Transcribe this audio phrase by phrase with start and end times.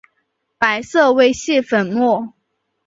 [0.57, 2.33] 白色微细粉末。